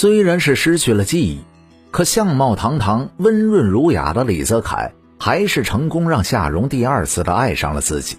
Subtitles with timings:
[0.00, 1.40] 虽然是失去了记忆，
[1.90, 8.16] 可相貌堂堂、温润儒雅的李泽楷，还是成功让夏蓉第二次的爱上了自己。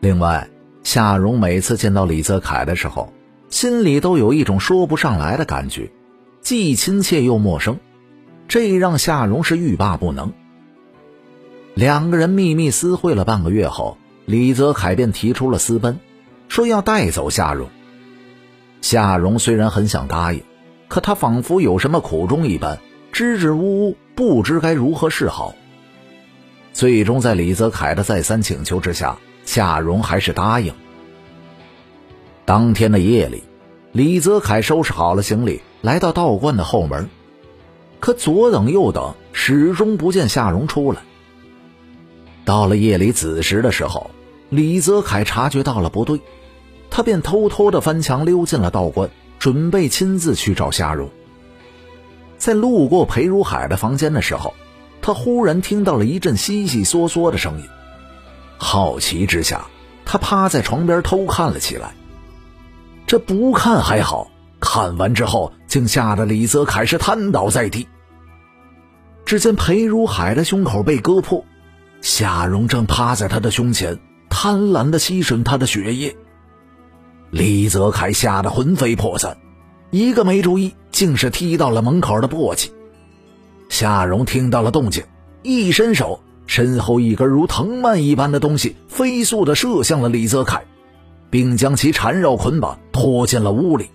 [0.00, 0.50] 另外，
[0.82, 3.12] 夏蓉每次见到李泽楷的时候，
[3.50, 5.92] 心里都有一种说不上来的感觉，
[6.40, 7.78] 既亲切又陌生，
[8.48, 10.32] 这让夏蓉是欲罢不能。
[11.74, 16.00] 两个人秘密私会了半个月后，李泽楷便提出了私奔，
[16.48, 17.68] 说要带走夏蓉。
[18.80, 20.42] 夏蓉虽然很想答应，
[20.90, 22.80] 可他仿佛有什么苦衷一般，
[23.12, 25.54] 支支吾吾，不知该如何是好。
[26.72, 30.74] 最终，在李泽楷的再三请求之下，夏蓉还是答应。
[32.44, 33.44] 当天的夜里，
[33.92, 37.08] 李泽楷收拾好了行李，来到道观的后门，
[38.00, 41.02] 可左等右等，始终不见夏蓉出来。
[42.44, 44.10] 到了夜里子时的时候，
[44.48, 46.20] 李泽楷察觉到了不对，
[46.90, 49.08] 他便偷偷的翻墙溜进了道观，
[49.40, 51.10] 准备亲自去找夏蓉。
[52.38, 54.54] 在路过裴如海的房间的时候，
[55.02, 57.64] 他忽然听到了一阵悉悉嗦嗦的声音，
[58.58, 59.66] 好奇之下，
[60.04, 61.92] 他趴在床边偷看了起来。
[63.06, 67.88] 这不看还好，看完之后竟吓得李泽楷是瘫倒在地。
[69.24, 71.44] 只见裴如海的胸口被割破。
[72.02, 73.98] 夏蓉正趴在他的胸前，
[74.28, 76.16] 贪婪的吸吮他的血液。
[77.30, 79.36] 李泽楷吓得魂飞魄散，
[79.90, 82.70] 一个没注意，竟是踢到了门口的簸箕。
[83.68, 85.04] 夏蓉听到了动静，
[85.42, 90.64] 一伸手，身后一根如藤蔓一般的东西飞速的射向了李泽楷，
[91.30, 93.90] 并将其缠绕捆绑，拖进了屋里。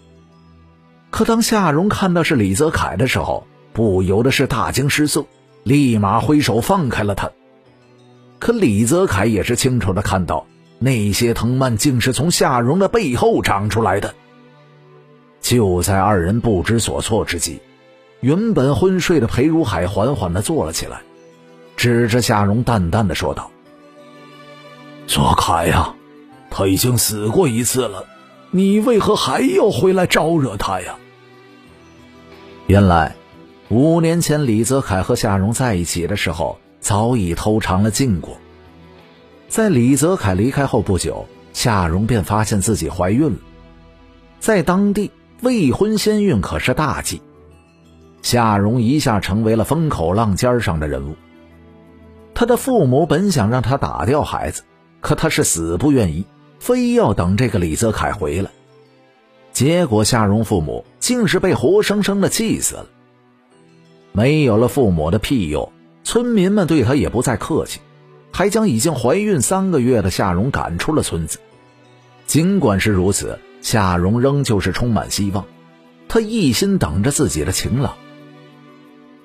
[1.12, 5.26] 可当夏蓉看到是李泽楷的时候，不由得是大惊失色，
[5.64, 7.30] 立马挥手放开了他。
[8.40, 10.46] 可李泽楷也是清楚的看到，
[10.80, 14.14] 那些藤蔓竟是从夏蓉的背后长出来的。
[15.42, 17.60] 就在二人不知所措之际，
[18.20, 21.02] 原本昏睡的裴如海缓缓的坐了起来，
[21.78, 23.52] 指着夏蓉淡淡的说道
[25.08, 25.96] ：“左凯呀，
[26.50, 28.06] 他已经死过一次了，
[28.52, 30.96] 你为何还要回来招惹他呀？”
[32.68, 33.16] 原来，
[33.70, 36.58] 五年前李泽楷和夏蓉在一起的时候。
[36.82, 38.38] 早已偷尝了禁果。
[39.48, 43.38] 在李泽楷离开后不久，夏蓉便发现自己怀孕了。
[44.40, 45.12] 在当地，
[45.42, 47.22] 未婚先孕可是大忌。
[48.22, 51.16] 夏蓉一下成为了风口浪尖上的人物。
[52.34, 54.64] 她的父母本想让她打掉孩子，
[55.00, 56.26] 可她是死不愿意，
[56.60, 58.52] 非要等这个李泽楷回来。
[59.54, 62.88] 结果，夏蓉父母竟是被活生生的气死了。
[64.12, 65.72] 没有了父母的庇佑。
[66.04, 67.80] 村民们对他也不再客气，
[68.36, 71.40] 还将已经怀孕三个月的夏蓉赶出了村子。
[72.28, 75.46] 尽管是如此，夏蓉仍旧是充满希望，
[76.10, 77.94] 她一心等着自己的情郎。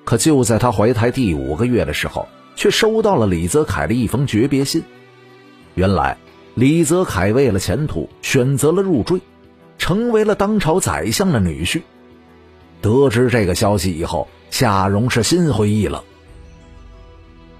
[0.05, 4.81] 可就在她怀胎第五个月的时候，却收到了李泽楷的一封诀别信。
[5.75, 6.17] 原来，
[6.55, 9.19] 李泽楷为了前途，选择了入赘，
[9.77, 11.81] 成为了当朝宰相的女婿。
[12.79, 16.01] 得知这个消息以后，夏蓉是心灰意冷。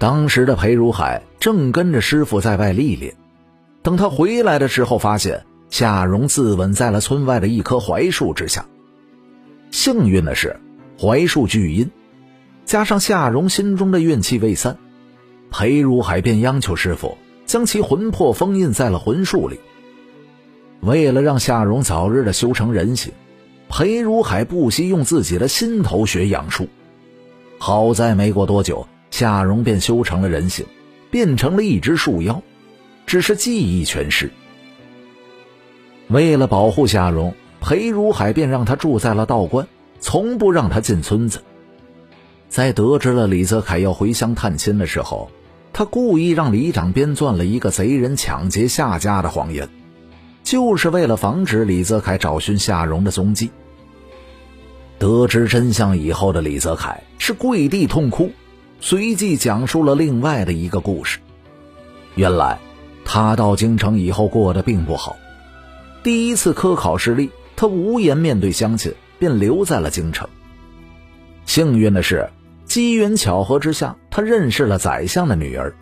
[0.02, 3.14] 当时的裴如海正跟着师傅在外历练，
[3.84, 8.66] 等他回来的时候，发现夏蓉自刎在了村外的一棵槐树之下。
[9.70, 10.58] 幸运的是，
[10.98, 11.88] 槐树巨阴，
[12.64, 14.76] 加上夏蓉心中的怨气未散，
[15.52, 19.60] 裴如海便央求师傅将其魂魄封印在了魂树里。
[20.80, 23.12] 为了让夏蓉早日的修成人形，
[23.68, 26.66] 裴如海不惜用自己的心头血养树。
[27.58, 28.84] 好在没过多久。
[29.12, 30.64] 夏蓉便修成了人形，
[31.10, 32.42] 变成了一只树妖，
[33.06, 34.30] 只是记忆全失。
[36.08, 39.68] 为了保护夏蓉，裴如海便让他住在了道观，
[40.00, 41.42] 从不让他进村子。
[42.48, 45.30] 在得知了李泽楷要回乡探亲的时候，
[45.74, 49.68] 他故意让李长编撰了一个贼人抢劫夏家的谎言，
[50.42, 53.50] 就是为了防止李泽楷找寻夏蓉的踪迹。
[54.98, 58.32] 得知真相以后的李泽楷是跪地痛哭。
[58.84, 61.20] 随即讲述了另外的一个故事。
[62.16, 62.58] 原来，
[63.04, 65.16] 他到京城以后过得并不好。
[66.02, 70.28] 第一次科考失利，他无颜面对乡亲，便留在了京城。
[71.46, 72.28] 幸运的是，
[72.64, 75.72] 机缘巧合之下，他认识了宰相的女儿。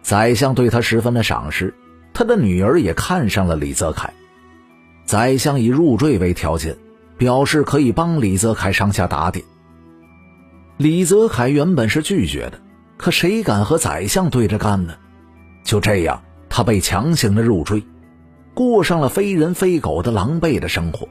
[0.00, 1.74] 宰相对他十分的赏识，
[2.14, 4.14] 他的女儿也看上了李泽楷。
[5.06, 6.78] 宰相以入赘为条件，
[7.18, 9.44] 表示可以帮李泽楷上下打点。
[10.78, 12.60] 李泽楷原本是拒绝的，
[12.98, 14.94] 可谁敢和宰相对着干呢？
[15.64, 17.82] 就这样，他被强行的入赘，
[18.52, 21.08] 过上了非人非狗的狼狈的生活。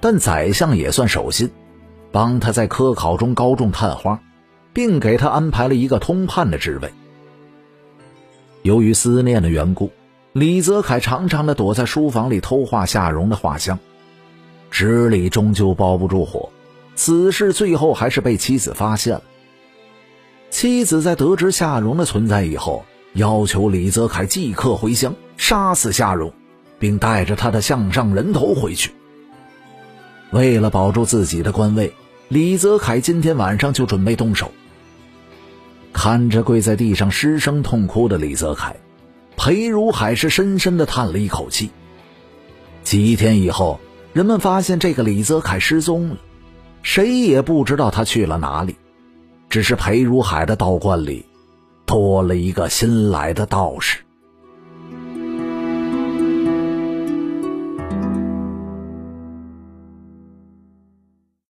[0.00, 1.50] 但宰相也算守信，
[2.10, 4.18] 帮他在科考中高中探花，
[4.72, 6.90] 并给他安排了一个通判的职位。
[8.62, 9.90] 由于思念的缘故，
[10.32, 13.78] 李泽楷常常的躲在书房里偷画夏蓉的画像。
[14.70, 16.48] 纸里终究包不住火，
[16.94, 19.22] 此事最后还是被妻子发现了。
[20.50, 22.84] 妻子在得知夏蓉的存在以后，
[23.14, 26.32] 要求李泽楷即刻回乡杀死夏蓉，
[26.78, 28.92] 并带着他的项上人头回去。
[30.30, 31.92] 为了保住自己的官位，
[32.28, 34.50] 李泽楷今天晚上就准备动手。
[35.92, 38.76] 看着跪在地上失声痛哭的李泽楷，
[39.36, 41.70] 裴如海是深深的叹了一口气。
[42.82, 43.80] 几天以后，
[44.12, 46.16] 人们发现这个李泽楷失踪了，
[46.82, 48.76] 谁也不知道他去了哪里。
[49.48, 51.26] 只是裴如海的道观里，
[51.84, 53.98] 多了一个新来的道士。